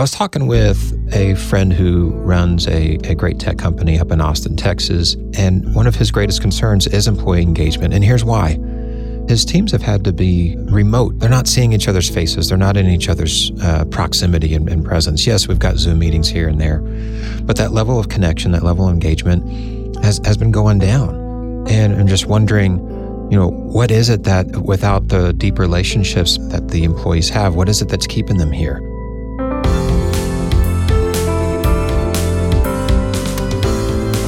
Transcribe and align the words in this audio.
I 0.00 0.02
was 0.02 0.12
talking 0.12 0.46
with 0.46 1.14
a 1.14 1.34
friend 1.34 1.70
who 1.70 2.12
runs 2.22 2.66
a, 2.68 2.94
a 3.04 3.14
great 3.14 3.38
tech 3.38 3.58
company 3.58 3.98
up 3.98 4.10
in 4.10 4.22
Austin, 4.22 4.56
Texas, 4.56 5.12
and 5.36 5.74
one 5.74 5.86
of 5.86 5.94
his 5.94 6.10
greatest 6.10 6.40
concerns 6.40 6.86
is 6.86 7.06
employee 7.06 7.42
engagement. 7.42 7.92
And 7.92 8.02
here's 8.02 8.24
why 8.24 8.52
his 9.28 9.44
teams 9.44 9.72
have 9.72 9.82
had 9.82 10.02
to 10.04 10.12
be 10.14 10.56
remote. 10.70 11.18
They're 11.18 11.28
not 11.28 11.46
seeing 11.46 11.74
each 11.74 11.86
other's 11.86 12.08
faces, 12.08 12.48
they're 12.48 12.56
not 12.56 12.78
in 12.78 12.86
each 12.86 13.10
other's 13.10 13.52
uh, 13.62 13.84
proximity 13.90 14.54
and, 14.54 14.70
and 14.70 14.82
presence. 14.82 15.26
Yes, 15.26 15.48
we've 15.48 15.58
got 15.58 15.76
Zoom 15.76 15.98
meetings 15.98 16.30
here 16.30 16.48
and 16.48 16.58
there, 16.58 16.78
but 17.42 17.58
that 17.58 17.72
level 17.72 18.00
of 18.00 18.08
connection, 18.08 18.52
that 18.52 18.62
level 18.62 18.88
of 18.88 18.94
engagement 18.94 19.44
has, 20.02 20.18
has 20.24 20.38
been 20.38 20.50
going 20.50 20.78
down. 20.78 21.14
And 21.68 21.92
I'm 21.92 22.06
just 22.06 22.24
wondering, 22.24 22.78
you 23.30 23.38
know, 23.38 23.50
what 23.50 23.90
is 23.90 24.08
it 24.08 24.22
that 24.22 24.46
without 24.62 25.08
the 25.08 25.34
deep 25.34 25.58
relationships 25.58 26.38
that 26.48 26.68
the 26.68 26.84
employees 26.84 27.28
have, 27.28 27.54
what 27.54 27.68
is 27.68 27.82
it 27.82 27.90
that's 27.90 28.06
keeping 28.06 28.38
them 28.38 28.50
here? 28.50 28.80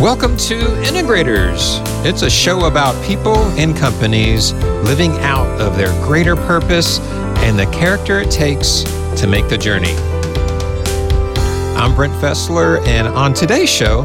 Welcome 0.03 0.37
to 0.39 0.57
Integreaters. 0.83 1.81
It's 2.05 2.23
a 2.23 2.29
show 2.29 2.65
about 2.65 3.01
people 3.05 3.37
and 3.37 3.77
companies 3.77 4.53
living 4.83 5.13
out 5.19 5.47
of 5.61 5.77
their 5.77 5.93
greater 6.05 6.35
purpose 6.35 6.99
and 7.45 7.57
the 7.57 7.67
character 7.67 8.19
it 8.19 8.29
takes 8.29 8.83
to 9.21 9.29
make 9.29 9.49
the 9.49 9.57
journey. 9.57 9.95
I'm 11.77 11.95
Brent 11.95 12.13
Fessler, 12.15 12.85
and 12.85 13.07
on 13.07 13.33
today's 13.33 13.71
show, 13.71 14.03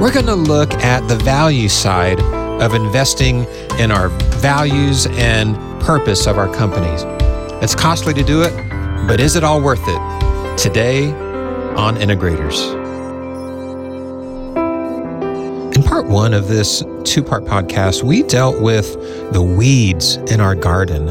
we're 0.00 0.10
going 0.10 0.24
to 0.24 0.34
look 0.34 0.72
at 0.72 1.06
the 1.06 1.16
value 1.16 1.68
side 1.68 2.18
of 2.62 2.72
investing 2.72 3.44
in 3.78 3.90
our 3.90 4.08
values 4.40 5.06
and 5.10 5.54
purpose 5.82 6.26
of 6.26 6.38
our 6.38 6.50
companies. 6.54 7.02
It's 7.62 7.74
costly 7.74 8.14
to 8.14 8.24
do 8.24 8.40
it, 8.40 8.56
but 9.06 9.20
is 9.20 9.36
it 9.36 9.44
all 9.44 9.60
worth 9.60 9.84
it? 9.86 10.56
Today 10.56 11.12
on 11.76 11.96
Integreaters. 11.96 12.85
One 16.16 16.32
of 16.32 16.48
this 16.48 16.82
two 17.04 17.22
part 17.22 17.44
podcast, 17.44 18.02
we 18.02 18.22
dealt 18.22 18.62
with 18.62 18.94
the 19.34 19.42
weeds 19.42 20.16
in 20.32 20.40
our 20.40 20.54
garden. 20.54 21.10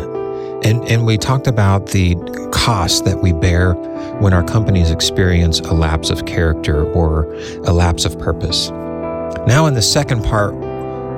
And, 0.63 0.83
and 0.89 1.05
we 1.05 1.15
talked 1.15 1.45
about 1.45 1.91
the 1.91 2.15
cost 2.51 3.05
that 3.05 3.21
we 3.21 3.31
bear 3.31 3.75
when 4.19 4.33
our 4.33 4.43
companies 4.43 4.89
experience 4.89 5.59
a 5.59 5.75
lapse 5.75 6.09
of 6.09 6.25
character 6.25 6.91
or 6.91 7.31
a 7.65 7.71
lapse 7.71 8.03
of 8.05 8.17
purpose. 8.17 8.71
Now, 9.45 9.67
in 9.67 9.75
the 9.75 9.81
second 9.83 10.23
part, 10.23 10.55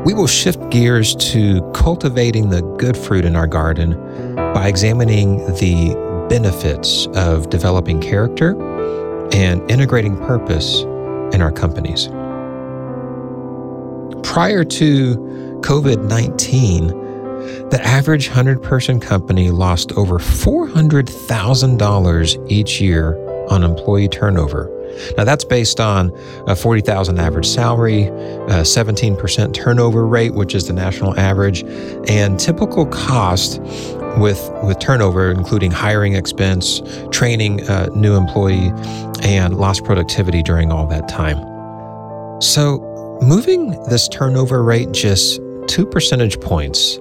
we 0.06 0.14
will 0.14 0.28
shift 0.28 0.70
gears 0.70 1.16
to 1.32 1.62
cultivating 1.74 2.50
the 2.50 2.64
good 2.78 2.98
fruit 2.98 3.24
in 3.24 3.38
our 3.38 3.48
garden 3.48 4.36
by 4.36 4.68
examining 4.68 5.38
the 5.56 5.96
benefits 6.28 7.08
of 7.16 7.50
developing 7.50 8.02
character 8.02 8.62
and 9.32 9.72
integrating 9.72 10.18
purpose 10.18 10.82
in 11.32 11.42
our 11.42 11.54
companies 11.54 12.10
prior 14.38 14.64
to 14.64 15.16
COVID 15.62 16.08
19, 16.08 16.90
the 17.70 17.82
average 17.84 18.28
100 18.28 18.62
person 18.62 19.00
company 19.00 19.50
lost 19.50 19.92
over 19.94 20.20
$400,000 20.20 22.52
each 22.52 22.80
year 22.80 23.18
on 23.50 23.64
employee 23.64 24.08
turnover. 24.08 24.72
Now, 25.18 25.24
that's 25.24 25.44
based 25.44 25.80
on 25.80 26.12
a 26.46 26.56
40,000 26.56 27.18
average 27.18 27.48
salary, 27.48 28.04
a 28.04 28.62
17% 28.62 29.56
turnover 29.56 30.06
rate, 30.06 30.36
which 30.36 30.54
is 30.54 30.68
the 30.68 30.74
national 30.74 31.20
average, 31.20 31.64
and 32.08 32.40
typical 32.40 32.86
cost 32.86 33.60
with, 34.20 34.52
with 34.62 34.78
turnover, 34.78 35.32
including 35.32 35.72
hiring 35.72 36.14
expense, 36.14 36.84
training 37.10 37.68
a 37.68 37.90
new 37.96 38.16
employee, 38.16 38.72
and 39.24 39.58
lost 39.58 39.84
productivity 39.84 40.44
during 40.44 40.72
all 40.72 40.86
that 40.86 41.10
time. 41.10 41.40
So, 42.40 42.94
Moving 43.22 43.72
this 43.86 44.08
turnover 44.08 44.64
rate 44.64 44.92
just 44.92 45.42
two 45.68 45.88
percentage 45.88 46.40
points 46.40 47.00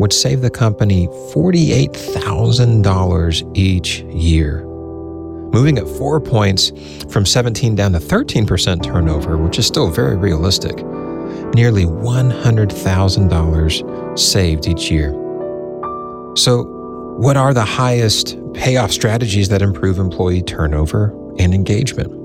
would 0.00 0.12
save 0.12 0.40
the 0.40 0.50
company 0.50 1.06
$48,000 1.32 3.56
each 3.56 4.00
year. 4.00 4.64
Moving 4.64 5.78
at 5.78 5.86
four 5.86 6.20
points 6.20 6.72
from 7.08 7.24
17 7.24 7.76
down 7.76 7.92
to 7.92 8.00
13% 8.00 8.82
turnover, 8.82 9.36
which 9.36 9.60
is 9.60 9.66
still 9.66 9.90
very 9.90 10.16
realistic, 10.16 10.84
nearly 11.54 11.84
$100,000 11.84 14.18
saved 14.18 14.66
each 14.66 14.90
year. 14.90 15.12
So, 16.36 16.64
what 17.16 17.36
are 17.36 17.54
the 17.54 17.64
highest 17.64 18.36
payoff 18.54 18.90
strategies 18.90 19.50
that 19.50 19.62
improve 19.62 20.00
employee 20.00 20.42
turnover 20.42 21.14
and 21.38 21.54
engagement? 21.54 22.23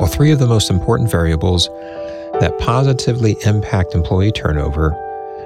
Well, 0.00 0.08
three 0.08 0.30
of 0.30 0.38
the 0.38 0.46
most 0.46 0.70
important 0.70 1.10
variables 1.10 1.68
that 2.40 2.56
positively 2.58 3.36
impact 3.44 3.94
employee 3.94 4.32
turnover 4.32 4.94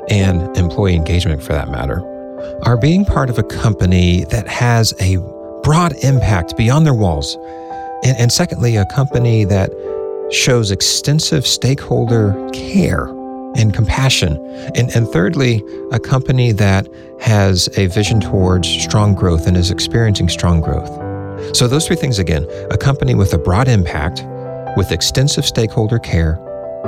and 0.09 0.57
employee 0.57 0.95
engagement 0.95 1.43
for 1.43 1.55
that 1.55 1.69
matter 1.69 2.01
are 2.63 2.77
being 2.77 3.05
part 3.05 3.31
of 3.31 3.39
a 3.39 3.43
company 3.43 4.23
that 4.27 4.47
has 4.47 4.95
a 5.01 5.17
broad 5.65 5.93
impact 6.05 6.57
beyond 6.57 6.87
their 6.87 6.95
walls. 6.95 7.37
And, 8.05 8.17
and 8.17 8.33
secondly, 8.33 8.77
a 8.77 8.87
company 8.87 9.43
that 9.43 9.73
shows 10.31 10.71
extensive 10.71 11.49
stakeholder 11.49 12.33
care 12.53 13.07
and 13.57 13.75
compassion. 13.75 14.37
And, 14.77 14.89
and 14.95 15.09
thirdly, 15.09 15.65
a 15.91 15.99
company 15.99 16.53
that 16.53 16.87
has 17.21 17.69
a 17.77 17.89
vision 17.89 18.21
towards 18.21 18.69
strong 18.69 19.17
growth 19.17 19.49
and 19.49 19.57
is 19.57 19.73
experiencing 19.73 20.29
strong 20.29 20.61
growth. 20.61 20.93
So, 21.57 21.67
those 21.67 21.89
three 21.89 21.97
things 21.97 22.21
again 22.21 22.47
a 22.71 22.79
company 22.79 23.17
with 23.17 23.35
a 23.35 23.39
broad 23.39 23.67
impact, 23.67 24.25
with 24.77 24.93
extensive 24.93 25.45
stakeholder 25.45 25.99
care 25.99 26.41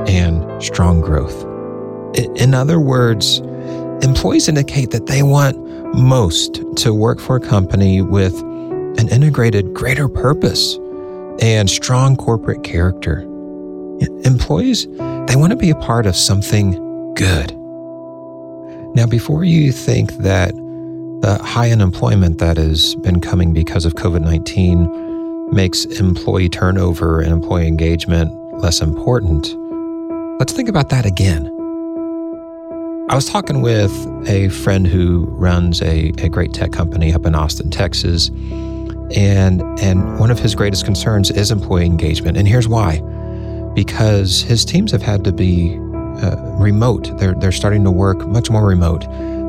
and 0.07 0.63
strong 0.63 1.01
growth. 1.01 1.45
In 2.37 2.55
other 2.55 2.81
words, 2.81 3.39
employees 4.03 4.49
indicate 4.49 4.91
that 4.91 5.07
they 5.07 5.23
want 5.23 5.57
most 5.95 6.63
to 6.77 6.95
work 6.95 7.21
for 7.21 7.37
a 7.37 7.41
company 7.41 8.03
with 8.03 8.35
an 8.99 9.09
integrated 9.09 9.75
greater 9.75 10.09
purpose 10.09 10.79
and 11.41 11.69
strong 11.69 12.17
corporate 12.17 12.63
character. 12.65 13.21
Employees, 14.25 14.87
they 14.87 15.37
want 15.37 15.51
to 15.51 15.57
be 15.57 15.71
a 15.71 15.75
part 15.77 16.07
of 16.07 16.17
something 16.17 16.73
good. 17.15 17.53
Now, 18.95 19.07
before 19.07 19.45
you 19.45 19.73
think 19.73 20.13
that 20.19 20.55
the 21.23 21.39
high 21.43 21.71
unemployment 21.71 22.39
that 22.39 22.57
has 22.57 22.95
been 22.97 23.21
coming 23.21 23.53
because 23.53 23.85
of 23.85 23.95
COVID 23.95 24.23
19 24.23 25.06
makes 25.53 25.84
employee 25.84 26.49
turnover 26.49 27.21
and 27.21 27.33
employee 27.33 27.67
engagement 27.67 28.33
less 28.55 28.81
important, 28.81 29.55
let's 30.39 30.53
think 30.53 30.69
about 30.69 30.89
that 30.91 31.07
again. 31.07 31.47
I 33.09 33.15
was 33.15 33.27
talking 33.27 33.62
with 33.62 33.93
a 34.29 34.49
friend 34.49 34.87
who 34.87 35.27
runs 35.27 35.81
a, 35.83 36.12
a 36.19 36.29
great 36.29 36.53
tech 36.53 36.73
company 36.73 37.15
up 37.15 37.25
in 37.25 37.34
Austin, 37.34 37.71
Texas, 37.71 38.31
and 39.15 39.62
and 39.81 40.19
one 40.19 40.33
of 40.33 40.41
his 40.41 40.57
greatest 40.57 40.84
concerns 40.84 41.31
is 41.31 41.53
employee 41.53 41.87
engagement. 41.87 42.37
And 42.37 42.49
here's 42.49 42.67
why: 42.67 43.01
because 43.75 44.43
his 44.43 44.65
teams 44.65 44.91
have 44.91 45.03
had 45.03 45.23
to 45.23 45.33
be 45.33 45.77
uh, 45.77 46.37
remote. 46.59 47.17
They're 47.19 47.34
they're 47.34 47.53
starting 47.53 47.84
to 47.84 47.93
work 47.93 48.27
much 48.27 48.51
more 48.51 48.67
remote 48.67 49.05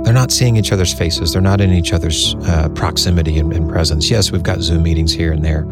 they're 0.08 0.14
not 0.14 0.32
seeing 0.32 0.56
each 0.56 0.72
other's 0.72 0.94
faces. 0.94 1.34
They're 1.34 1.42
not 1.42 1.60
in 1.60 1.74
each 1.74 1.92
other's 1.92 2.34
uh, 2.46 2.70
proximity 2.70 3.40
and, 3.40 3.52
and, 3.52 3.70
presence. 3.70 4.10
Yes, 4.10 4.32
we've 4.32 4.42
got 4.42 4.62
Zoom 4.62 4.84
meetings 4.84 5.12
here 5.12 5.34
and 5.34 5.44
there, 5.44 5.64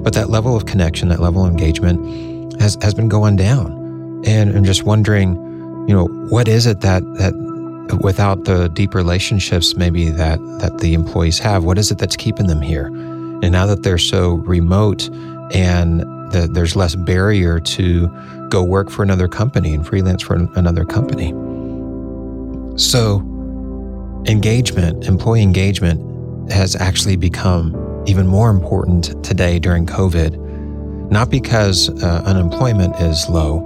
but 0.00 0.12
that 0.12 0.28
level 0.28 0.54
of 0.54 0.66
connection, 0.66 1.08
that 1.08 1.18
level 1.18 1.46
of 1.46 1.50
engagement 1.50 2.60
has, 2.60 2.76
has 2.82 2.92
been 2.92 3.08
going 3.08 3.36
down. 3.36 4.22
And 4.26 4.54
I'm 4.54 4.64
just 4.64 4.82
wondering, 4.82 5.34
you 5.88 5.94
know, 5.94 6.08
what 6.28 6.46
is 6.46 6.66
it 6.66 6.82
that, 6.82 7.02
that 7.14 7.32
without 8.02 8.44
the 8.44 8.68
deep 8.68 8.94
relationships 8.94 9.74
maybe 9.74 10.10
that, 10.10 10.38
that 10.58 10.76
the 10.80 10.92
employees 10.92 11.38
have, 11.38 11.64
what 11.64 11.78
is 11.78 11.90
it 11.90 11.96
that's 11.96 12.16
keeping 12.16 12.48
them 12.48 12.60
here? 12.60 12.88
And 12.88 13.50
now 13.50 13.64
that 13.64 13.82
they're 13.82 13.96
so 13.96 14.32
remote 14.32 15.08
and 15.54 16.00
the, 16.32 16.50
there's 16.52 16.76
less 16.76 16.96
barrier 16.96 17.60
to 17.60 18.08
go 18.50 18.62
work 18.62 18.90
for 18.90 19.02
another 19.02 19.26
company 19.26 19.72
and 19.72 19.86
freelance 19.86 20.20
for 20.20 20.34
another 20.34 20.84
company. 20.84 21.30
So, 22.76 23.26
engagement, 24.26 25.06
employee 25.06 25.42
engagement, 25.42 26.50
has 26.50 26.76
actually 26.76 27.16
become 27.16 28.04
even 28.06 28.26
more 28.26 28.50
important 28.50 29.22
today 29.24 29.58
during 29.58 29.86
COVID, 29.86 30.36
not 31.10 31.30
because 31.30 31.88
uh, 32.02 32.22
unemployment 32.24 32.96
is 32.96 33.28
low, 33.28 33.60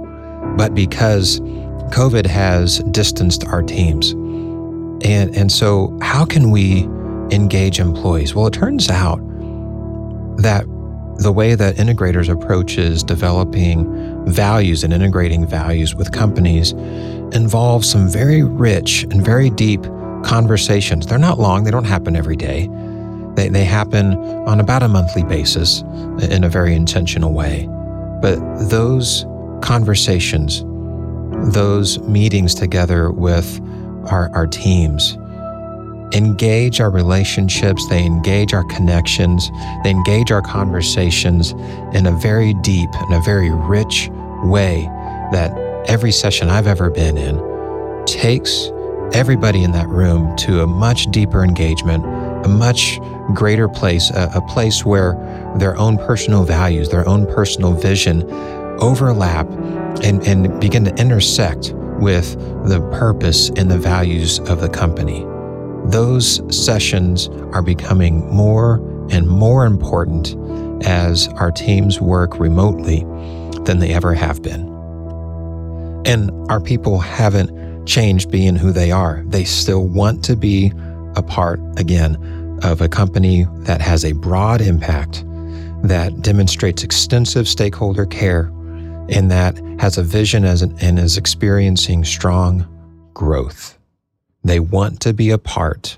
but 0.57 0.73
because 0.73 1.39
COVID 1.91 2.25
has 2.25 2.79
distanced 2.91 3.45
our 3.45 3.61
teams. 3.61 4.11
And, 5.03 5.35
and 5.35 5.51
so, 5.51 5.97
how 6.01 6.25
can 6.25 6.51
we 6.51 6.83
engage 7.31 7.79
employees? 7.79 8.33
Well, 8.33 8.47
it 8.47 8.53
turns 8.53 8.89
out 8.89 9.17
that 10.37 10.65
the 11.17 11.31
way 11.31 11.55
that 11.55 11.75
Integreaters 11.75 12.29
approaches 12.29 13.03
developing 13.03 14.25
values 14.25 14.83
and 14.83 14.93
integrating 14.93 15.45
values 15.47 15.95
with 15.95 16.11
companies 16.11 16.71
involves 17.33 17.89
some 17.89 18.09
very 18.09 18.43
rich 18.43 19.03
and 19.03 19.23
very 19.23 19.49
deep 19.49 19.85
conversations. 20.25 21.05
They're 21.05 21.17
not 21.17 21.39
long, 21.39 21.63
they 21.63 21.71
don't 21.71 21.85
happen 21.85 22.15
every 22.15 22.35
day. 22.35 22.69
They, 23.35 23.49
they 23.49 23.63
happen 23.63 24.15
on 24.47 24.59
about 24.59 24.83
a 24.83 24.87
monthly 24.87 25.23
basis 25.23 25.81
in 26.29 26.43
a 26.43 26.49
very 26.49 26.73
intentional 26.73 27.33
way. 27.33 27.67
But 28.21 28.39
those 28.69 29.25
conversations, 29.61 30.63
those 31.53 31.99
meetings 31.99 32.55
together 32.55 33.11
with 33.11 33.61
our, 34.09 34.29
our 34.33 34.47
teams, 34.47 35.17
engage 36.13 36.79
our 36.79 36.89
relationships, 36.89 37.87
they 37.89 38.03
engage 38.03 38.53
our 38.53 38.63
connections, 38.65 39.49
they 39.83 39.89
engage 39.89 40.31
our 40.31 40.41
conversations 40.41 41.51
in 41.93 42.05
a 42.07 42.11
very 42.11 42.53
deep 42.55 42.89
and 42.93 43.13
a 43.13 43.21
very 43.21 43.51
rich 43.51 44.09
way 44.43 44.87
that 45.31 45.51
every 45.87 46.11
session 46.11 46.49
I've 46.49 46.67
ever 46.67 46.89
been 46.89 47.17
in 47.17 47.35
takes 48.05 48.69
everybody 49.13 49.63
in 49.63 49.71
that 49.71 49.87
room 49.87 50.35
to 50.37 50.61
a 50.61 50.67
much 50.67 51.05
deeper 51.11 51.43
engagement, 51.43 52.05
a 52.45 52.49
much 52.49 52.99
greater 53.33 53.67
place, 53.67 54.09
a, 54.11 54.31
a 54.35 54.41
place 54.41 54.85
where 54.85 55.13
their 55.57 55.77
own 55.77 55.97
personal 55.97 56.43
values, 56.43 56.89
their 56.89 57.07
own 57.07 57.25
personal 57.27 57.73
vision 57.73 58.23
overlap 58.79 59.47
and, 60.03 60.25
and 60.27 60.59
begin 60.59 60.83
to 60.85 60.93
intersect 60.95 61.73
with 61.99 62.37
the 62.67 62.81
purpose 62.91 63.49
and 63.55 63.71
the 63.71 63.77
values 63.77 64.39
of 64.39 64.59
the 64.59 64.69
company. 64.69 65.25
Those 65.85 66.41
sessions 66.55 67.29
are 67.53 67.61
becoming 67.61 68.27
more 68.33 68.75
and 69.11 69.27
more 69.27 69.65
important 69.65 70.35
as 70.85 71.27
our 71.29 71.51
teams 71.51 72.01
work 72.01 72.39
remotely 72.39 73.01
than 73.63 73.79
they 73.79 73.93
ever 73.93 74.13
have 74.13 74.41
been. 74.41 74.73
And 76.05 76.31
our 76.51 76.59
people 76.59 76.99
haven't 76.99 77.64
changed 77.85 78.31
being 78.31 78.55
who 78.55 78.71
they 78.71 78.91
are. 78.91 79.23
They 79.27 79.43
still 79.43 79.87
want 79.87 80.23
to 80.25 80.35
be 80.35 80.73
a 81.15 81.21
part, 81.21 81.59
again, 81.77 82.17
of 82.63 82.81
a 82.81 82.89
company 82.89 83.45
that 83.59 83.81
has 83.81 84.03
a 84.03 84.13
broad 84.13 84.61
impact, 84.61 85.23
that 85.83 86.21
demonstrates 86.21 86.83
extensive 86.83 87.47
stakeholder 87.47 88.05
care, 88.05 88.51
and 89.09 89.29
that 89.29 89.57
has 89.79 89.97
a 89.97 90.03
vision 90.03 90.45
as 90.45 90.61
an, 90.61 90.75
and 90.81 90.97
is 90.97 91.17
experiencing 91.17 92.03
strong 92.03 92.65
growth. 93.13 93.77
They 94.43 94.59
want 94.59 94.99
to 95.01 95.13
be 95.13 95.29
a 95.29 95.37
part 95.37 95.97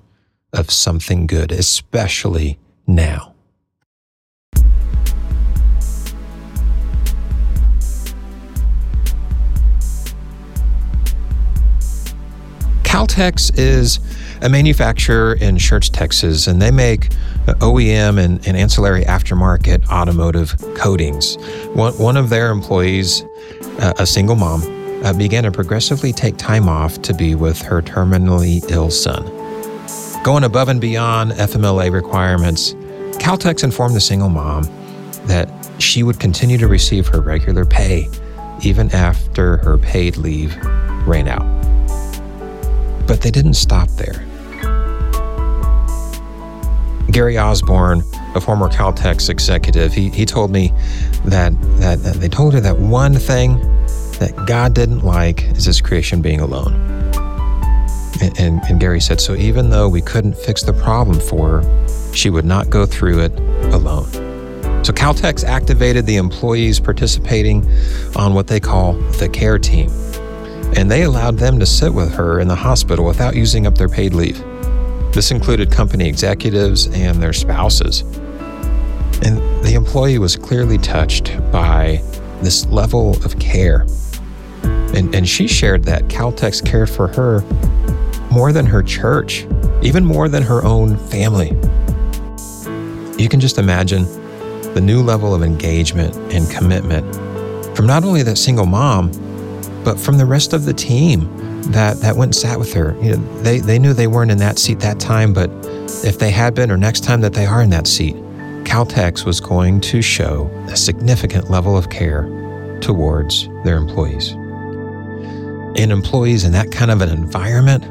of 0.54 0.72
something 0.72 1.28
good, 1.28 1.52
especially 1.52 2.58
now. 2.86 3.34
Caltex 12.98 13.56
is 13.56 14.00
a 14.42 14.50
manufacturer 14.50 15.34
in 15.34 15.58
Schertz, 15.58 15.88
Texas, 15.94 16.48
and 16.48 16.60
they 16.60 16.72
make 16.72 17.10
OEM 17.46 18.18
and, 18.18 18.48
and 18.48 18.58
ancillary 18.58 19.04
aftermarket 19.04 19.88
automotive 19.90 20.58
coatings. 20.76 21.36
One, 21.76 21.94
one 22.00 22.18
of 22.18 22.32
their 22.32 22.50
employees, 22.50 23.22
uh, 23.80 23.94
a 24.00 24.08
single 24.08 24.36
mom, 24.36 24.64
uh, 25.06 25.14
began 25.14 25.44
to 25.44 25.52
progressively 25.52 26.12
take 26.12 26.38
time 26.38 26.68
off 26.68 27.00
to 27.04 27.14
be 27.14 27.36
with 27.36 27.62
her 27.62 27.84
terminally 27.84 28.68
ill 28.72 28.90
son. 28.90 29.24
Going 30.24 30.44
above 30.44 30.68
and 30.68 30.82
beyond 30.82 31.34
FMLA 31.34 31.92
requirements, 31.92 32.74
Caltex 33.20 33.64
informed 33.64 33.96
the 33.96 34.02
single 34.02 34.30
mom 34.30 34.64
that 35.28 35.48
she 35.78 36.02
would 36.02 36.20
continue 36.20 36.58
to 36.58 36.68
receive 36.68 37.06
her 37.10 37.22
regular 37.22 37.64
pay 37.64 38.10
even 38.64 38.92
after 38.92 39.58
her 39.58 39.78
paid 39.78 40.18
leave 40.18 40.56
ran 41.06 41.28
out. 41.28 41.57
But 43.08 43.22
they 43.22 43.32
didn't 43.32 43.54
stop 43.56 43.90
there. 43.92 44.26
Gary 47.10 47.38
Osborne, 47.38 48.04
a 48.36 48.42
former 48.42 48.68
Caltex 48.68 49.30
executive, 49.30 49.94
he, 49.94 50.10
he 50.10 50.26
told 50.26 50.52
me 50.52 50.74
that, 51.26 51.54
that, 51.80 52.04
that 52.04 52.16
they 52.16 52.28
told 52.28 52.54
her 52.54 52.60
that 52.60 52.78
one 52.78 53.16
thing 53.16 53.58
that 54.20 54.34
God 54.46 54.74
didn't 54.74 55.04
like 55.04 55.44
is 55.52 55.66
his 55.66 55.80
creation 55.80 56.22
being 56.22 56.42
alone. 56.42 56.74
And, 58.22 58.40
and, 58.40 58.62
and, 58.64 58.80
Gary 58.80 59.00
said, 59.00 59.22
so 59.22 59.36
even 59.36 59.70
though 59.70 59.88
we 59.88 60.02
couldn't 60.02 60.36
fix 60.36 60.64
the 60.64 60.74
problem 60.74 61.20
for 61.20 61.62
her, 61.62 61.88
she 62.14 62.30
would 62.30 62.46
not 62.46 62.70
go 62.70 62.86
through 62.86 63.20
it 63.22 63.40
alone. 63.74 64.12
So 64.84 64.92
Caltex 64.92 65.44
activated 65.44 66.06
the 66.06 66.18
employees 66.18 66.80
participating 66.80 67.68
on 68.16 68.34
what 68.34 68.48
they 68.48 68.60
call 68.60 68.94
the 68.94 69.30
care 69.30 69.60
team 69.60 69.90
and 70.76 70.92
they 70.92 71.04
allowed 71.04 71.38
them 71.38 71.60
to 71.60 71.66
sit 71.66 71.94
with 71.94 72.14
her 72.14 72.40
in 72.40 72.48
the 72.48 72.56
hospital 72.56 73.06
without 73.06 73.36
using 73.36 73.66
up 73.66 73.76
their 73.76 73.90
paid 73.90 74.14
leave. 74.14 74.44
This 75.14 75.32
included 75.32 75.72
company 75.72 76.08
executives 76.08 76.88
and 76.88 77.22
their 77.22 77.34
spouses. 77.34 78.02
And 79.24 79.38
the 79.66 79.74
employee 79.74 80.20
was 80.20 80.36
clearly 80.36 80.78
touched 80.78 81.36
by 81.52 82.02
this 82.42 82.66
level 82.68 83.16
of 83.26 83.40
care. 83.40 83.88
And, 84.64 85.14
and 85.16 85.28
she 85.28 85.48
shared 85.48 85.84
that 85.86 86.04
Caltex 86.04 86.64
cared 86.64 86.90
for 86.90 87.08
her 87.08 87.42
more 88.32 88.52
than 88.52 88.66
her 88.66 88.84
church, 88.84 89.48
even 89.82 90.06
more 90.06 90.30
than 90.30 90.44
her 90.44 90.64
own 90.64 90.98
family. 90.98 91.50
You 93.18 93.30
can 93.30 93.40
just 93.40 93.58
imagine 93.58 94.04
the 94.74 94.82
new 94.82 95.02
level 95.02 95.34
of 95.34 95.42
engagement 95.42 96.16
and 96.32 96.50
commitment 96.52 97.16
from 97.76 97.88
not 97.88 98.04
only 98.04 98.22
that 98.24 98.38
single 98.38 98.66
mom, 98.66 99.12
but 99.88 99.98
from 99.98 100.18
the 100.18 100.26
rest 100.26 100.52
of 100.52 100.66
the 100.66 100.74
team 100.74 101.22
that, 101.72 101.96
that 102.02 102.18
went 102.18 102.28
and 102.28 102.36
sat 102.36 102.60
with 102.60 102.74
her. 102.74 102.94
You 103.02 103.16
know, 103.16 103.42
they, 103.42 103.60
they 103.60 103.80
knew 103.80 103.94
they 103.94 104.08
weren't 104.08 104.32
in 104.32 104.38
that 104.40 104.60
seat 104.60 104.82
that 104.82 105.00
time, 105.00 105.32
but 105.32 105.50
if 106.04 106.20
they 106.20 106.30
had 106.30 106.54
been 106.54 106.70
or 106.70 106.76
next 106.76 107.06
time 107.06 107.22
that 107.22 107.34
they 107.34 107.46
are 107.46 107.62
in 107.62 107.70
that 107.70 107.88
seat, 107.88 108.18
Caltex 108.66 109.26
was 109.26 109.40
going 109.40 109.80
to 109.80 110.02
show 110.02 110.48
a 110.68 110.76
significant 110.76 111.50
level 111.50 111.78
of 111.78 111.90
care 111.90 112.24
towards 112.82 113.48
their 113.64 113.78
employees. 113.78 114.32
And 114.32 115.90
employees 115.90 116.44
in 116.44 116.52
that 116.52 116.70
kind 116.70 116.92
of 116.92 117.00
an 117.00 117.08
environment, 117.08 117.86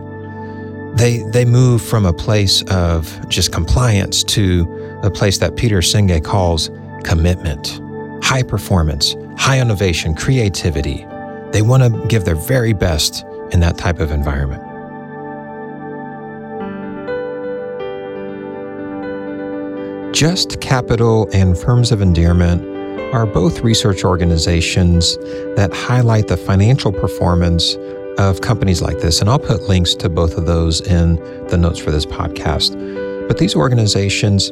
they, 0.98 1.22
they 1.30 1.46
move 1.46 1.80
from 1.80 2.04
a 2.04 2.12
place 2.12 2.60
of 2.64 3.26
just 3.30 3.52
compliance 3.52 4.22
to 4.24 5.00
a 5.02 5.10
place 5.10 5.38
that 5.38 5.56
Peter 5.56 5.78
Senge 5.78 6.22
calls 6.22 6.68
commitment, 7.04 7.80
high 8.22 8.42
performance, 8.42 9.16
high 9.38 9.62
innovation, 9.62 10.14
creativity, 10.14 11.06
they 11.52 11.62
want 11.62 11.82
to 11.82 12.06
give 12.08 12.24
their 12.24 12.34
very 12.34 12.72
best 12.72 13.24
in 13.52 13.60
that 13.60 13.78
type 13.78 14.00
of 14.00 14.10
environment. 14.10 14.62
Just 20.14 20.60
Capital 20.60 21.28
and 21.32 21.58
Firms 21.58 21.92
of 21.92 22.00
Endearment 22.00 22.62
are 23.14 23.26
both 23.26 23.60
research 23.60 24.02
organizations 24.04 25.16
that 25.56 25.70
highlight 25.72 26.28
the 26.28 26.36
financial 26.36 26.90
performance 26.90 27.76
of 28.18 28.40
companies 28.40 28.80
like 28.80 28.98
this. 29.00 29.20
And 29.20 29.28
I'll 29.28 29.38
put 29.38 29.62
links 29.68 29.94
to 29.96 30.08
both 30.08 30.38
of 30.38 30.46
those 30.46 30.80
in 30.80 31.16
the 31.48 31.56
notes 31.56 31.78
for 31.78 31.90
this 31.90 32.06
podcast. 32.06 32.74
But 33.28 33.38
these 33.38 33.54
organizations, 33.54 34.50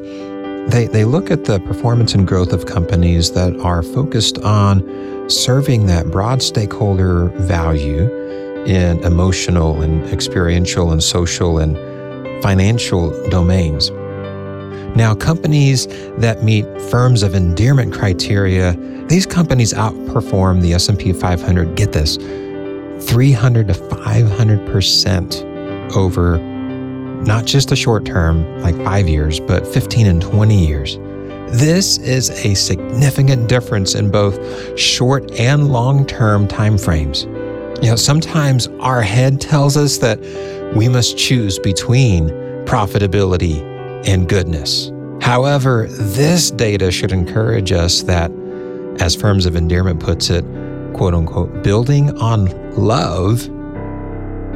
they, 0.70 0.86
they 0.86 1.04
look 1.04 1.30
at 1.30 1.44
the 1.44 1.60
performance 1.60 2.14
and 2.14 2.26
growth 2.26 2.52
of 2.52 2.66
companies 2.66 3.32
that 3.32 3.58
are 3.60 3.82
focused 3.82 4.38
on 4.38 4.80
serving 5.28 5.86
that 5.86 6.10
broad 6.10 6.42
stakeholder 6.42 7.28
value 7.30 8.10
in 8.64 9.02
emotional 9.04 9.82
and 9.82 10.04
experiential 10.06 10.92
and 10.92 11.02
social 11.02 11.58
and 11.58 11.76
financial 12.42 13.10
domains. 13.30 13.90
Now, 14.96 15.14
companies 15.14 15.86
that 16.18 16.42
meet 16.42 16.64
firms 16.82 17.22
of 17.22 17.34
endearment 17.34 17.92
criteria, 17.92 18.74
these 19.08 19.26
companies 19.26 19.74
outperform 19.74 20.62
the 20.62 20.72
S&P 20.74 21.12
500, 21.12 21.74
get 21.74 21.92
this, 21.92 22.16
300 22.16 23.68
to 23.68 23.74
500% 23.74 25.96
over 25.96 26.38
not 27.24 27.44
just 27.44 27.70
the 27.70 27.76
short 27.76 28.04
term, 28.04 28.60
like 28.60 28.76
5 28.76 29.08
years, 29.08 29.40
but 29.40 29.66
15 29.66 30.06
and 30.06 30.22
20 30.22 30.66
years. 30.66 30.96
This 31.48 31.98
is 31.98 32.30
a 32.44 32.54
significant 32.54 33.48
difference 33.48 33.94
in 33.94 34.10
both 34.10 34.78
short 34.78 35.30
and 35.38 35.72
long 35.72 36.06
term 36.06 36.48
timeframes. 36.48 37.24
You 37.82 37.90
know, 37.90 37.96
sometimes 37.96 38.68
our 38.80 39.02
head 39.02 39.40
tells 39.40 39.76
us 39.76 39.98
that 39.98 40.18
we 40.74 40.88
must 40.88 41.18
choose 41.18 41.58
between 41.58 42.28
profitability 42.66 43.62
and 44.08 44.28
goodness. 44.28 44.90
However, 45.20 45.86
this 45.88 46.50
data 46.50 46.90
should 46.90 47.12
encourage 47.12 47.72
us 47.72 48.02
that, 48.02 48.30
as 49.00 49.14
Firms 49.14 49.46
of 49.46 49.56
Endearment 49.56 50.00
puts 50.00 50.30
it, 50.30 50.44
quote 50.94 51.14
unquote, 51.14 51.62
building 51.62 52.16
on 52.18 52.46
love, 52.76 53.40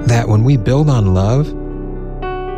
that 0.07 0.29
when 0.29 0.45
we 0.45 0.57
build 0.57 0.89
on 0.89 1.15
love, 1.15 1.53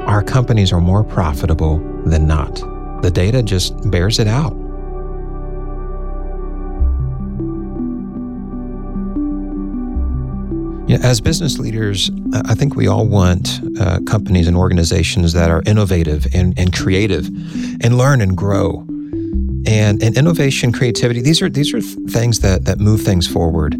our 0.08 0.22
companies 0.22 0.72
are 0.72 0.80
more 0.80 1.04
profitable 1.04 1.78
than 2.04 2.26
not. 2.26 2.60
The 3.02 3.11
data 3.11 3.42
just 3.42 3.90
bears 3.90 4.19
it 4.19 4.26
out. 4.26 4.57
Yeah, 10.90 10.99
as 11.02 11.21
business 11.21 11.59
leaders, 11.61 12.11
I 12.35 12.57
think 12.57 12.75
we 12.75 12.88
all 12.88 13.07
want 13.07 13.61
uh, 13.80 14.00
companies 14.00 14.49
and 14.49 14.57
organizations 14.57 15.33
that 15.35 15.49
are 15.49 15.62
innovative 15.64 16.26
and, 16.35 16.52
and 16.59 16.73
creative 16.73 17.28
and 17.80 17.97
learn 17.97 18.21
and 18.21 18.37
grow. 18.37 18.85
And, 19.66 20.02
and 20.02 20.16
innovation, 20.16 20.73
creativity, 20.73 21.21
these 21.21 21.40
are 21.42 21.49
these 21.49 21.73
are 21.73 21.80
things 21.80 22.40
that 22.40 22.64
that 22.64 22.80
move 22.80 23.02
things 23.02 23.28
forward. 23.28 23.75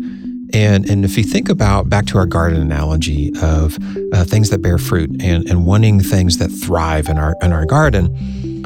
And, 0.53 0.89
and 0.89 1.05
if 1.05 1.17
you 1.17 1.25
think 1.25 1.49
about 1.49 1.89
back 1.89 2.07
to 2.07 2.19
our 2.19 2.27
garden 2.27 2.61
analogy 2.61 3.33
of 3.41 3.79
uh, 4.13 4.25
things 4.25 4.51
that 4.51 4.63
bear 4.63 4.79
fruit 4.79 5.11
and, 5.21 5.49
and 5.49 5.67
wanting 5.67 6.01
things 6.01 6.39
that 6.39 6.49
thrive 6.49 7.09
in 7.09 7.19
our 7.19 7.35
in 7.43 7.53
our 7.53 7.67
garden, 7.67 8.09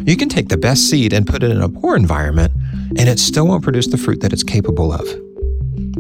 you 0.04 0.16
can 0.16 0.28
take 0.28 0.48
the 0.48 0.56
best 0.56 0.88
seed 0.90 1.12
and 1.12 1.26
put 1.26 1.42
it 1.42 1.50
in 1.50 1.62
a 1.62 1.68
poor 1.68 1.96
environment, 1.96 2.52
and 2.96 3.08
it 3.08 3.18
still 3.18 3.46
won't 3.46 3.62
produce 3.62 3.86
the 3.86 3.96
fruit 3.96 4.20
that 4.20 4.32
it's 4.32 4.42
capable 4.42 4.92
of. 4.92 5.06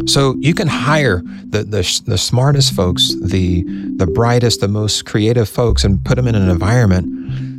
So 0.06 0.34
you 0.40 0.54
can 0.54 0.68
hire 0.68 1.22
the, 1.46 1.64
the, 1.64 2.02
the 2.06 2.18
smartest 2.18 2.74
folks, 2.74 3.14
the 3.22 3.64
the 3.96 4.06
brightest, 4.06 4.60
the 4.60 4.68
most 4.68 5.06
creative 5.06 5.48
folks, 5.48 5.84
and 5.84 6.04
put 6.04 6.16
them 6.16 6.28
in 6.28 6.34
an 6.34 6.50
environment 6.50 7.06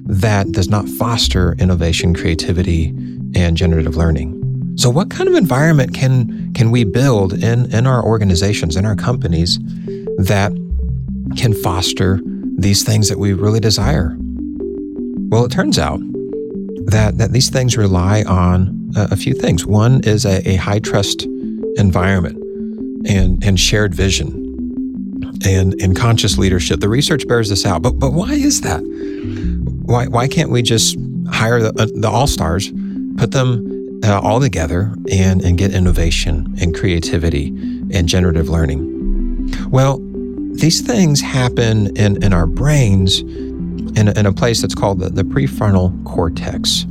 that 0.08 0.52
does 0.52 0.70
not 0.70 0.88
foster 0.88 1.56
innovation, 1.58 2.14
creativity, 2.14 2.90
and 3.36 3.58
generative 3.58 3.96
learning. 3.96 4.42
So, 4.76 4.90
what 4.90 5.10
kind 5.10 5.28
of 5.28 5.36
environment 5.36 5.94
can 5.94 6.54
can 6.54 6.70
we 6.70 6.84
build 6.84 7.34
in 7.34 7.74
in 7.74 7.88
our 7.88 8.04
organizations, 8.04 8.76
in 8.76 8.86
our 8.86 8.96
companies, 8.96 9.58
that 10.18 10.52
can 11.38 11.54
foster 11.54 12.20
these 12.58 12.84
things 12.84 13.10
that 13.10 13.18
we 13.18 13.34
really 13.34 13.60
desire? 13.60 14.16
Well, 15.30 15.46
it 15.46 15.52
turns 15.52 15.80
out 15.80 16.00
that 16.86 17.18
that 17.18 17.32
these 17.32 17.50
things 17.50 17.78
rely 17.78 18.24
on 18.24 18.92
a, 18.96 19.10
a 19.12 19.16
few 19.16 19.34
things. 19.34 19.66
One 19.66 20.02
is 20.04 20.26
a, 20.26 20.48
a 20.48 20.56
high 20.56 20.80
trust 20.80 21.24
environment 21.78 22.38
and, 23.08 23.44
and 23.44 23.60
shared 23.60 23.94
vision 23.94 24.42
and, 25.46 25.76
and 25.82 25.96
conscious 25.96 26.38
leadership. 26.38 26.80
The 26.80 26.90
research 26.90 27.28
bears 27.28 27.50
this 27.50 27.66
out. 27.66 27.82
But, 27.82 28.00
but 28.00 28.14
why 28.14 28.34
is 28.34 28.62
that? 28.62 28.82
Why, 29.84 30.08
why 30.08 30.28
can't 30.28 30.50
we 30.50 30.62
just 30.62 30.98
hire 31.30 31.60
the, 31.62 31.70
uh, 31.70 31.88
the 31.94 32.10
all 32.10 32.28
stars, 32.28 32.72
put 33.18 33.32
them 33.32 34.00
uh, 34.04 34.20
all 34.22 34.40
together, 34.40 34.94
and, 35.12 35.42
and 35.44 35.58
get 35.58 35.74
innovation 35.74 36.56
and 36.60 36.76
creativity 36.76 37.48
and 37.92 38.08
generative 38.08 38.50
learning? 38.50 38.92
Well, 39.70 40.00
these 40.54 40.82
things 40.82 41.22
happen 41.22 41.96
in, 41.98 42.24
in 42.24 42.34
our 42.34 42.48
brains 42.48 43.22
in 43.96 44.08
a, 44.08 44.20
in 44.20 44.26
a 44.26 44.34
place 44.34 44.62
that's 44.62 44.76
called 44.76 45.00
the, 45.00 45.10
the 45.10 45.24
prefrontal 45.24 46.04
cortex. 46.06 46.84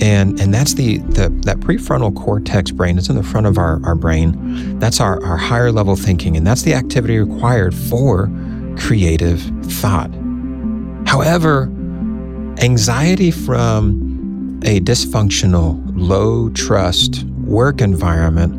And 0.00 0.40
and 0.40 0.54
that's 0.54 0.74
the, 0.74 0.98
the 0.98 1.28
that 1.42 1.58
prefrontal 1.58 2.14
cortex 2.14 2.70
brain 2.70 2.98
it's 2.98 3.08
in 3.08 3.16
the 3.16 3.22
front 3.22 3.46
of 3.46 3.58
our, 3.58 3.84
our 3.84 3.96
brain. 3.96 4.78
That's 4.78 5.00
our, 5.00 5.22
our 5.24 5.36
higher 5.36 5.72
level 5.72 5.96
thinking 5.96 6.36
and 6.36 6.46
that's 6.46 6.62
the 6.62 6.74
activity 6.74 7.18
required 7.18 7.74
for 7.74 8.30
creative 8.76 9.40
thought. 9.64 10.10
However 11.06 11.64
anxiety 12.60 13.30
from 13.30 14.60
a 14.64 14.80
dysfunctional 14.80 15.82
low 15.94 16.50
trust 16.50 17.24
work 17.44 17.80
environment 17.80 18.54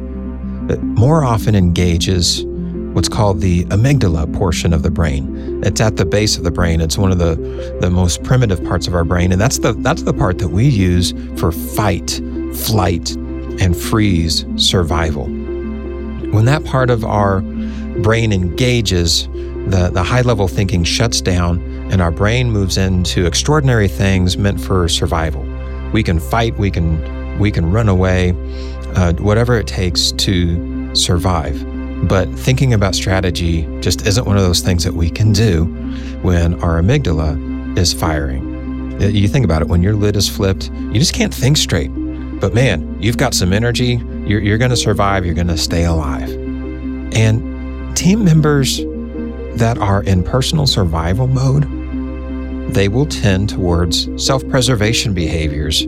more 0.82 1.24
often 1.24 1.56
engages 1.56 2.44
what's 2.94 3.10
called 3.10 3.42
the 3.42 3.66
amygdala 3.66 4.32
portion 4.34 4.74
of 4.74 4.84
the 4.84 4.90
brain. 4.92 5.64
It's 5.64 5.80
at 5.82 5.98
the 5.98 6.06
base 6.06 6.38
of 6.38 6.44
the 6.44 6.52
brain. 6.52 6.82
It's 6.82 6.98
one 6.98 7.12
of 7.12 7.20
the, 7.20 7.36
the 7.82 7.90
most 7.90 8.24
primitive 8.24 8.64
parts 8.64 8.88
of 8.88 8.96
our 8.96 9.04
brain. 9.04 9.32
And 9.32 9.40
that's 9.40 9.60
the, 9.60 9.74
that's 9.74 10.04
the 10.04 10.14
part 10.14 10.40
that 10.40 10.50
we 10.50 10.68
use 10.68 11.14
for 11.38 11.52
fight, 11.52 12.22
flight, 12.56 13.12
and 13.62 13.76
freeze 13.76 14.46
survival. 14.56 15.26
When 15.26 16.46
that 16.46 16.64
part 16.66 16.90
of 16.90 17.04
our 17.04 17.42
brain 18.02 18.32
engages, 18.32 19.28
the, 19.28 19.90
the 19.94 20.04
high 20.04 20.22
level 20.22 20.48
thinking 20.48 20.84
shuts 20.84 21.22
down 21.22 21.60
and 21.92 22.02
our 22.02 22.12
brain 22.12 22.52
moves 22.52 22.78
into 22.78 23.26
extraordinary 23.26 23.88
things 23.88 24.38
meant 24.38 24.60
for 24.62 24.88
survival. 24.88 25.46
We 25.92 26.04
can 26.04 26.20
fight, 26.20 26.58
we 26.58 26.72
can, 26.72 27.40
we 27.40 27.52
can 27.52 27.72
run 27.72 27.90
away, 27.90 28.32
uh, 28.96 29.14
whatever 29.14 29.58
it 29.58 29.68
takes 29.68 30.12
to 30.14 30.96
survive. 30.96 31.69
But 32.04 32.30
thinking 32.30 32.74
about 32.74 32.96
strategy 32.96 33.68
just 33.82 34.08
isn't 34.08 34.26
one 34.26 34.38
of 34.38 34.44
those 34.44 34.62
things 34.62 34.84
that 34.84 34.94
we 34.94 35.10
can 35.10 35.34
do 35.34 35.66
when 36.22 36.62
our 36.64 36.82
amygdala 36.82 37.78
is 37.78 37.94
firing. 37.94 39.00
You 39.02 39.28
think 39.28 39.46
about 39.46 39.62
it, 39.62 39.68
when 39.68 39.82
your 39.82 39.96
lid 39.96 40.16
is 40.16 40.28
flipped, 40.28 40.72
you 40.72 40.94
just 40.94 41.14
can't 41.14 41.34
think 41.34 41.58
straight. 41.58 41.90
But 42.40 42.54
man, 42.54 43.02
you've 43.02 43.18
got 43.18 43.34
some 43.34 43.54
energy, 43.54 44.02
you're, 44.26 44.42
you're 44.42 44.58
going 44.58 44.72
to 44.72 44.78
survive, 44.78 45.26
you're 45.26 45.36
going 45.36 45.48
to 45.48 45.58
stay 45.58 45.86
alive. 45.86 46.30
And 47.14 47.96
team 47.98 48.24
members 48.24 48.78
that 49.58 49.78
are 49.78 50.04
in 50.04 50.24
personal 50.24 50.68
survival 50.68 51.28
mode, 51.28 51.64
they 52.74 52.88
will 52.88 53.06
tend 53.06 53.50
towards 53.50 54.10
self 54.24 54.48
preservation 54.50 55.14
behaviors 55.14 55.82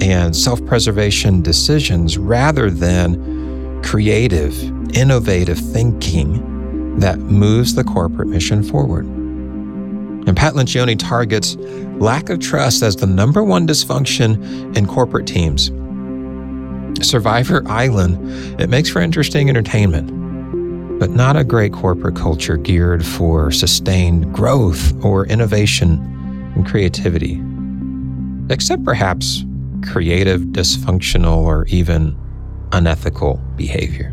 and 0.00 0.34
self 0.34 0.64
preservation 0.66 1.42
decisions 1.42 2.18
rather 2.18 2.70
than 2.70 3.82
creative 3.82 4.54
innovative 4.92 5.58
thinking 5.58 6.98
that 6.98 7.18
moves 7.18 7.74
the 7.74 7.84
corporate 7.84 8.28
mission 8.28 8.62
forward. 8.62 9.06
And 9.06 10.36
Pat 10.36 10.54
Lencioni 10.54 10.96
targets 10.98 11.56
lack 12.00 12.28
of 12.30 12.38
trust 12.38 12.82
as 12.82 12.96
the 12.96 13.06
number 13.06 13.42
one 13.42 13.66
dysfunction 13.66 14.76
in 14.76 14.86
corporate 14.86 15.26
teams. 15.26 15.72
Survivor 17.06 17.62
Island, 17.66 18.60
it 18.60 18.68
makes 18.68 18.88
for 18.88 19.00
interesting 19.00 19.48
entertainment, 19.48 20.08
but 21.00 21.10
not 21.10 21.36
a 21.36 21.42
great 21.42 21.72
corporate 21.72 22.14
culture 22.14 22.56
geared 22.56 23.04
for 23.04 23.50
sustained 23.50 24.32
growth 24.32 24.92
or 25.04 25.26
innovation 25.26 25.98
and 26.54 26.66
creativity. 26.66 27.42
Except 28.48 28.84
perhaps 28.84 29.44
creative, 29.90 30.42
dysfunctional, 30.42 31.38
or 31.38 31.66
even 31.66 32.16
unethical 32.70 33.40
behavior. 33.56 34.11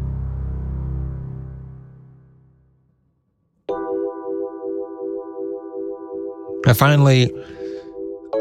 And 6.66 6.78
finally, 6.78 7.32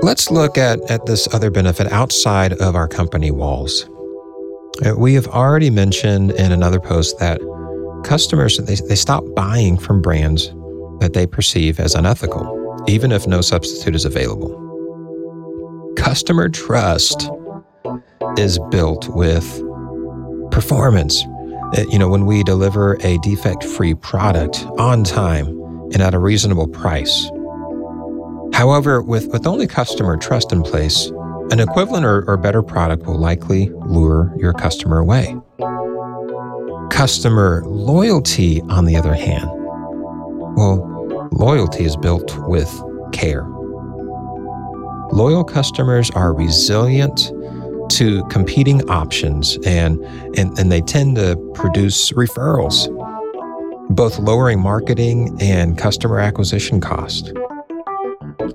let's 0.02 0.30
look 0.30 0.58
at, 0.58 0.80
at 0.90 1.06
this 1.06 1.32
other 1.32 1.50
benefit 1.50 1.90
outside 1.92 2.52
of 2.54 2.74
our 2.74 2.88
company 2.88 3.30
walls. 3.30 3.88
Uh, 4.84 4.94
we 4.96 5.14
have 5.14 5.26
already 5.28 5.70
mentioned 5.70 6.30
in 6.32 6.52
another 6.52 6.80
post 6.80 7.18
that 7.18 7.40
customers 8.04 8.58
they, 8.58 8.76
they 8.76 8.94
stop 8.94 9.24
buying 9.34 9.76
from 9.76 10.00
brands 10.00 10.52
that 11.00 11.12
they 11.14 11.26
perceive 11.26 11.80
as 11.80 11.94
unethical, 11.94 12.84
even 12.86 13.12
if 13.12 13.26
no 13.26 13.40
substitute 13.40 13.94
is 13.94 14.04
available. 14.04 14.64
Customer 15.96 16.48
trust 16.48 17.30
is 18.36 18.58
built 18.70 19.08
with 19.08 19.62
performance. 20.50 21.24
Uh, 21.76 21.84
you 21.90 21.98
know, 21.98 22.08
when 22.08 22.24
we 22.24 22.42
deliver 22.44 22.96
a 23.02 23.18
defect 23.18 23.64
free 23.64 23.94
product 23.94 24.64
on 24.78 25.04
time 25.04 25.46
and 25.92 26.00
at 26.00 26.14
a 26.14 26.18
reasonable 26.18 26.68
price, 26.68 27.30
However, 28.58 29.00
with, 29.00 29.28
with 29.28 29.46
only 29.46 29.68
customer 29.68 30.16
trust 30.16 30.50
in 30.50 30.64
place, 30.64 31.12
an 31.52 31.60
equivalent 31.60 32.04
or, 32.04 32.28
or 32.28 32.36
better 32.36 32.60
product 32.60 33.06
will 33.06 33.16
likely 33.16 33.68
lure 33.86 34.34
your 34.36 34.52
customer 34.52 34.98
away. 34.98 35.36
Customer 36.90 37.62
loyalty, 37.66 38.60
on 38.62 38.84
the 38.84 38.96
other 38.96 39.14
hand, 39.14 39.48
well, 40.56 41.28
loyalty 41.30 41.84
is 41.84 41.96
built 41.96 42.36
with 42.48 42.68
care. 43.12 43.46
Loyal 45.12 45.44
customers 45.44 46.10
are 46.16 46.34
resilient 46.34 47.30
to 47.90 48.24
competing 48.24 48.82
options 48.90 49.56
and, 49.64 50.04
and, 50.36 50.58
and 50.58 50.72
they 50.72 50.80
tend 50.80 51.14
to 51.14 51.36
produce 51.54 52.10
referrals, 52.10 52.88
both 53.88 54.18
lowering 54.18 54.58
marketing 54.58 55.38
and 55.40 55.78
customer 55.78 56.18
acquisition 56.18 56.80
cost. 56.80 57.32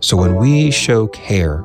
So 0.02 0.18
when 0.18 0.36
we 0.36 0.72
show 0.72 1.08
care 1.08 1.64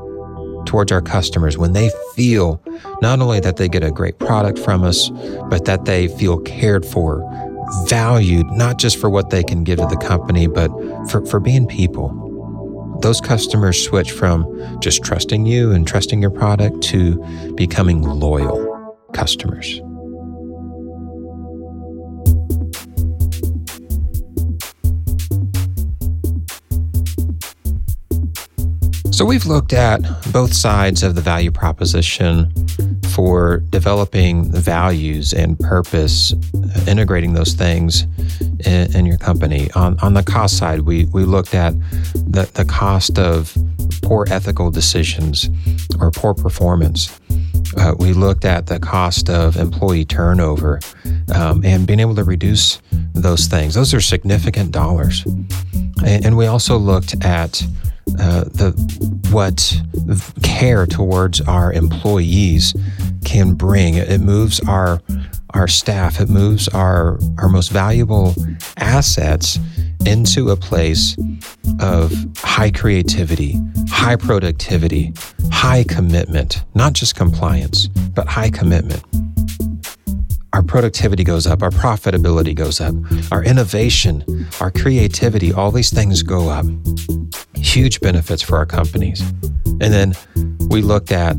towards 0.66 0.92
our 0.92 1.00
customers, 1.00 1.56
when 1.56 1.72
they 1.72 1.90
feel 2.14 2.62
not 3.00 3.20
only 3.20 3.40
that 3.40 3.56
they 3.56 3.68
get 3.68 3.82
a 3.82 3.90
great 3.90 4.18
product 4.18 4.58
from 4.58 4.84
us, 4.84 5.10
but 5.48 5.64
that 5.64 5.84
they 5.86 6.08
feel 6.08 6.38
cared 6.40 6.84
for, 6.84 7.22
valued, 7.86 8.46
not 8.50 8.78
just 8.78 8.98
for 8.98 9.10
what 9.10 9.30
they 9.30 9.42
can 9.42 9.64
give 9.64 9.78
to 9.78 9.86
the 9.86 9.96
company, 9.96 10.46
but 10.46 10.70
for, 11.10 11.24
for 11.26 11.40
being 11.40 11.66
people. 11.66 12.26
Those 13.00 13.20
customers 13.20 13.82
switch 13.82 14.10
from 14.10 14.80
just 14.80 15.02
trusting 15.04 15.46
you 15.46 15.72
and 15.72 15.86
trusting 15.86 16.20
your 16.20 16.30
product 16.30 16.82
to 16.84 17.16
becoming 17.54 18.02
loyal 18.02 18.66
customers. 19.14 19.80
So, 29.18 29.24
we've 29.24 29.46
looked 29.46 29.72
at 29.72 30.00
both 30.32 30.54
sides 30.54 31.02
of 31.02 31.16
the 31.16 31.20
value 31.20 31.50
proposition 31.50 32.52
for 33.08 33.56
developing 33.70 34.52
values 34.52 35.32
and 35.32 35.58
purpose, 35.58 36.32
integrating 36.86 37.32
those 37.32 37.54
things 37.54 38.06
in, 38.64 38.94
in, 38.94 39.06
your 39.06 39.18
company. 39.18 39.72
On, 39.72 39.98
on 39.98 40.14
the 40.14 40.22
cost 40.22 40.56
side, 40.56 40.82
we, 40.82 41.06
we 41.06 41.24
looked 41.24 41.52
at 41.52 41.72
the, 42.14 42.48
the 42.54 42.64
cost 42.64 43.18
of 43.18 43.56
poor 44.02 44.24
ethical 44.30 44.70
decisions 44.70 45.50
or 45.98 46.12
poor 46.12 46.32
performance. 46.32 47.20
Uh, 47.76 47.96
we 47.98 48.12
looked 48.12 48.44
at 48.44 48.68
the 48.68 48.78
cost 48.78 49.28
of 49.28 49.56
employee 49.56 50.04
turnover 50.04 50.78
um, 51.34 51.64
and 51.64 51.88
being 51.88 51.98
able 51.98 52.14
to 52.14 52.22
reduce 52.22 52.80
those 53.14 53.48
things. 53.48 53.74
Those 53.74 53.92
are 53.92 54.00
significant 54.00 54.70
dollars. 54.70 55.26
And, 56.06 56.24
and 56.24 56.36
we 56.36 56.46
also 56.46 56.76
looked 56.76 57.24
at 57.24 57.66
uh, 58.18 58.44
the 58.44 58.72
what 59.30 59.80
care 60.42 60.86
towards 60.86 61.40
our 61.42 61.72
employees 61.72 62.74
can 63.24 63.54
bring. 63.54 63.94
It 63.94 64.20
moves 64.20 64.60
our 64.60 65.00
our 65.54 65.68
staff. 65.68 66.20
It 66.20 66.28
moves 66.28 66.68
our 66.68 67.18
our 67.38 67.48
most 67.48 67.70
valuable 67.70 68.34
assets 68.76 69.58
into 70.06 70.50
a 70.50 70.56
place 70.56 71.16
of 71.80 72.12
high 72.38 72.70
creativity, 72.70 73.58
high 73.88 74.16
productivity, 74.16 75.12
high 75.50 75.84
commitment, 75.84 76.64
not 76.74 76.92
just 76.92 77.14
compliance, 77.16 77.88
but 77.88 78.26
high 78.26 78.50
commitment. 78.50 79.02
Our 80.54 80.62
productivity 80.62 81.24
goes 81.24 81.46
up, 81.46 81.62
our 81.62 81.70
profitability 81.70 82.54
goes 82.54 82.80
up, 82.80 82.94
our 83.30 83.44
innovation, 83.44 84.46
our 84.60 84.70
creativity, 84.70 85.52
all 85.52 85.70
these 85.70 85.90
things 85.90 86.22
go 86.22 86.48
up. 86.48 86.64
Huge 87.62 88.00
benefits 88.00 88.42
for 88.42 88.56
our 88.56 88.66
companies. 88.66 89.20
And 89.80 89.92
then 89.92 90.14
we 90.68 90.82
looked 90.82 91.12
at 91.12 91.36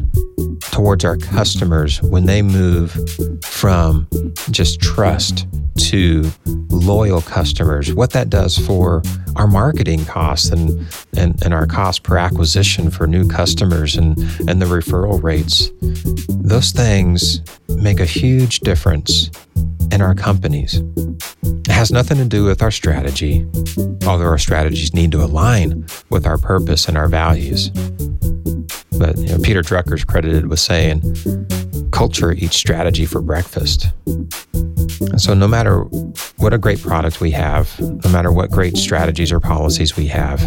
towards 0.72 1.04
our 1.04 1.18
customers 1.18 2.02
when 2.02 2.26
they 2.26 2.42
move 2.42 2.98
from 3.44 4.08
just 4.52 4.80
trust 4.80 5.48
to 5.78 6.32
loyal 6.70 7.22
customers, 7.22 7.94
what 7.94 8.12
that 8.12 8.30
does 8.30 8.58
for 8.58 9.02
our 9.36 9.48
marketing 9.48 10.06
costs 10.06 10.50
and, 10.50 10.88
and, 11.18 11.42
and 11.44 11.54
our 11.54 11.66
cost 11.66 12.04
per 12.04 12.18
acquisition 12.18 12.90
for 12.90 13.08
new 13.08 13.28
customers 13.28 13.96
and, 13.96 14.18
and 14.50 14.62
the 14.62 14.66
referral 14.66 15.22
rates. 15.22 15.72
Those 16.30 16.72
things 16.72 17.42
make 17.70 18.00
a 18.00 18.06
huge 18.06 18.60
difference 18.62 19.30
in 19.92 20.02
our 20.02 20.16
companies. 20.16 20.82
It 21.44 21.72
has 21.72 21.92
nothing 21.92 22.18
to 22.18 22.26
do 22.26 22.46
with 22.46 22.62
our 22.62 22.72
strategy, 22.72 23.46
although 24.06 24.26
our 24.26 24.38
strategies 24.38 24.94
need 24.94 25.12
to 25.12 25.24
align 25.24 25.86
with 26.10 26.26
our 26.26 26.38
purpose 26.38 26.88
and 26.88 26.98
our 26.98 27.08
values. 27.08 27.70
But 28.98 29.18
you 29.18 29.30
know, 29.30 29.40
Peter 29.40 29.64
credited 30.04 30.48
with 30.48 30.60
saying, 30.60 31.02
culture 31.92 32.32
eats 32.32 32.56
strategy 32.56 33.06
for 33.06 33.22
breakfast. 33.22 33.88
So, 35.18 35.34
no 35.34 35.48
matter 35.48 35.82
what 36.38 36.54
a 36.54 36.58
great 36.58 36.82
product 36.82 37.22
we 37.22 37.32
have, 37.32 37.80
no 37.80 38.10
matter 38.12 38.32
what 38.32 38.52
great 38.52 38.78
strategies 38.78 39.32
or 39.32 39.40
policies 39.40 39.96
we 39.96 40.08
have, 40.08 40.42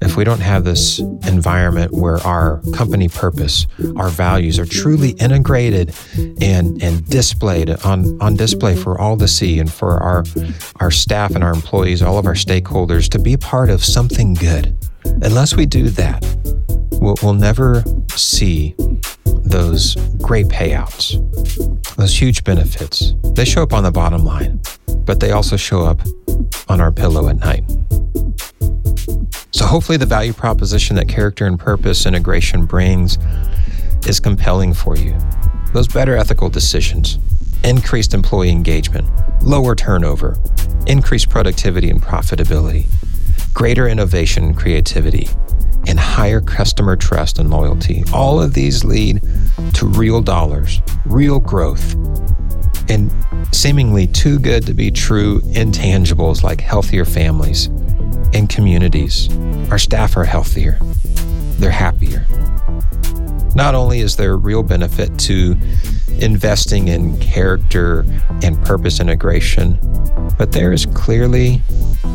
if 0.00 0.16
we 0.16 0.24
don't 0.24 0.40
have 0.40 0.64
this 0.64 0.98
environment 0.98 1.92
where 1.92 2.18
our 2.18 2.60
company 2.72 3.08
purpose, 3.08 3.66
our 3.96 4.08
values 4.08 4.58
are 4.58 4.66
truly 4.66 5.10
integrated 5.10 5.94
and, 6.40 6.82
and 6.82 7.06
displayed 7.06 7.70
on, 7.84 8.20
on 8.20 8.34
display 8.34 8.74
for 8.74 9.00
all 9.00 9.16
to 9.18 9.28
see 9.28 9.58
and 9.58 9.72
for 9.72 10.02
our, 10.02 10.24
our 10.80 10.90
staff 10.90 11.34
and 11.34 11.44
our 11.44 11.52
employees, 11.52 12.02
all 12.02 12.18
of 12.18 12.26
our 12.26 12.34
stakeholders 12.34 13.08
to 13.10 13.18
be 13.18 13.36
part 13.36 13.70
of 13.70 13.84
something 13.84 14.34
good, 14.34 14.76
unless 15.22 15.54
we 15.54 15.66
do 15.66 15.90
that, 15.90 16.24
we'll, 17.00 17.16
we'll 17.22 17.34
never 17.34 17.84
see 18.16 18.74
those 19.50 19.96
great 20.22 20.46
payouts, 20.46 21.16
those 21.96 22.18
huge 22.18 22.44
benefits. 22.44 23.14
They 23.34 23.44
show 23.44 23.62
up 23.62 23.72
on 23.72 23.82
the 23.82 23.90
bottom 23.90 24.24
line, 24.24 24.60
but 25.04 25.20
they 25.20 25.32
also 25.32 25.56
show 25.56 25.80
up 25.82 26.00
on 26.68 26.80
our 26.80 26.92
pillow 26.92 27.28
at 27.28 27.38
night. 27.38 27.64
So, 29.50 29.66
hopefully, 29.66 29.98
the 29.98 30.06
value 30.06 30.32
proposition 30.32 30.96
that 30.96 31.08
character 31.08 31.46
and 31.46 31.58
purpose 31.58 32.06
integration 32.06 32.64
brings 32.64 33.18
is 34.06 34.20
compelling 34.20 34.72
for 34.72 34.96
you. 34.96 35.18
Those 35.72 35.88
better 35.88 36.16
ethical 36.16 36.48
decisions, 36.48 37.18
increased 37.64 38.14
employee 38.14 38.50
engagement, 38.50 39.08
lower 39.42 39.74
turnover, 39.74 40.38
increased 40.86 41.28
productivity 41.28 41.90
and 41.90 42.00
profitability, 42.00 42.86
greater 43.52 43.88
innovation 43.88 44.44
and 44.44 44.56
creativity, 44.56 45.28
and 45.86 45.98
higher 45.98 46.40
customer 46.40 46.96
trust 46.96 47.38
and 47.38 47.50
loyalty. 47.50 48.04
All 48.12 48.40
of 48.40 48.54
these 48.54 48.84
lead 48.84 49.22
to 49.74 49.86
real 49.86 50.20
dollars, 50.20 50.80
real 51.06 51.40
growth, 51.40 51.94
and 52.90 53.12
seemingly 53.52 54.06
too 54.06 54.38
good 54.38 54.66
to 54.66 54.74
be 54.74 54.90
true 54.90 55.40
intangibles 55.42 56.42
like 56.42 56.60
healthier 56.60 57.04
families 57.04 57.66
and 58.32 58.48
communities. 58.48 59.28
Our 59.70 59.78
staff 59.78 60.16
are 60.16 60.24
healthier, 60.24 60.78
they're 61.58 61.70
happier. 61.70 62.26
Not 63.54 63.74
only 63.74 64.00
is 64.00 64.16
there 64.16 64.32
a 64.32 64.36
real 64.36 64.62
benefit 64.62 65.18
to 65.20 65.56
investing 66.20 66.88
in 66.88 67.18
character 67.18 68.04
and 68.42 68.62
purpose 68.64 69.00
integration, 69.00 69.78
but 70.38 70.52
there 70.52 70.72
is 70.72 70.86
clearly 70.86 71.60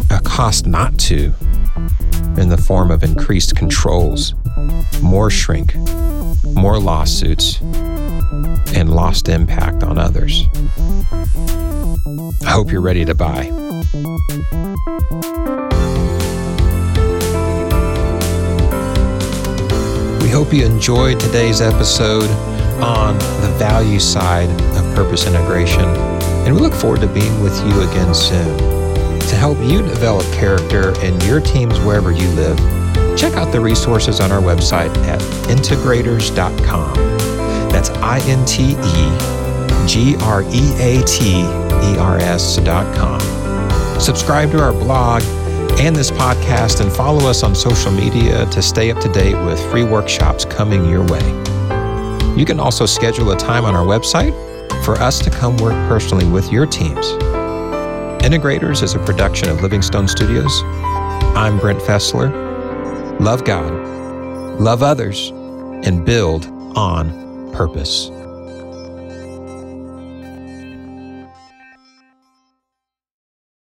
a 0.10 0.20
cost 0.22 0.66
not 0.66 0.98
to 1.00 1.34
in 2.38 2.50
the 2.50 2.58
form 2.58 2.92
of 2.92 3.04
increased 3.04 3.56
controls, 3.56 4.34
more 5.02 5.30
shrink, 5.30 5.76
more 6.54 6.80
lawsuits, 6.80 7.62
and 7.62 8.90
lost 8.90 9.30
impact 9.30 9.84
on 9.84 9.98
others. 9.98 10.48
I 12.46 12.50
hope 12.50 12.72
you're 12.72 12.82
ready 12.82 13.06
to 13.06 13.16
buy. 13.16 13.52
We 20.22 20.30
hope 20.30 20.54
you 20.54 20.66
enjoyed 20.66 21.20
today's 21.20 21.62
episode 21.62 22.30
on 22.82 23.18
the 23.18 23.56
value 23.58 24.00
side 24.00 24.50
of 24.78 24.96
purpose 24.96 25.26
integration, 25.28 25.86
and 26.46 26.54
we 26.54 26.60
look 26.60 26.74
forward 26.74 27.02
to 27.02 27.08
being 27.08 27.42
with 27.42 27.58
you 27.66 27.82
again 27.90 28.14
soon. 28.14 28.85
To 29.30 29.36
help 29.36 29.58
you 29.60 29.82
develop 29.82 30.26
character 30.34 30.94
in 31.04 31.20
your 31.22 31.42
teams 31.42 31.80
wherever 31.80 32.12
you 32.12 32.28
live, 32.30 32.58
check 33.18 33.34
out 33.34 33.52
the 33.52 33.60
resources 33.60 34.20
on 34.20 34.32
our 34.32 34.42
website 34.42 34.96
at 35.08 35.20
integreaters.com. 35.50 36.94
That's 37.70 37.90
I 37.90 38.20
N 38.28 38.46
T 38.46 38.72
E 38.72 39.88
G 39.88 40.16
R 40.22 40.44
E 40.44 40.74
A 40.80 41.04
T 41.06 41.42
E 41.42 41.98
R 41.98 42.18
S.com. 42.18 43.20
Subscribe 44.00 44.52
to 44.52 44.62
our 44.62 44.74
blog 44.74 45.24
and 45.80 45.96
this 45.96 46.12
podcast 46.12 46.80
and 46.80 46.92
follow 46.92 47.28
us 47.30 47.44
on 47.44 47.54
social 47.56 47.92
media 47.92 48.46
to 48.48 48.62
stay 48.62 48.92
up 48.92 49.00
to 49.02 49.12
date 49.12 49.36
with 49.46 49.60
free 49.72 49.84
workshops 49.84 50.46
coming 50.46 50.90
your 50.90 51.06
way. 51.08 51.28
You 52.38 52.46
can 52.46 52.60
also 52.60 52.86
schedule 52.86 53.32
a 53.32 53.38
time 53.38 53.66
on 53.66 53.76
our 53.76 53.86
website 53.86 54.34
for 54.86 54.96
us 54.96 55.20
to 55.20 55.30
come 55.30 55.58
work 55.58 55.74
personally 55.90 56.30
with 56.30 56.52
your 56.52 56.66
teams. 56.66 57.16
Integreaters 58.26 58.82
is 58.82 58.96
a 58.96 59.00
production 59.06 59.50
of 59.50 59.62
Livingstone 59.62 60.08
Studios. 60.08 60.64
I'm 61.38 61.60
Brent 61.60 61.80
Fessler. 61.80 62.32
Love 63.20 63.44
God, 63.44 63.72
love 64.60 64.82
others, 64.82 65.30
and 65.86 66.04
build 66.04 66.48
on 66.76 67.52
purpose. 67.54 68.10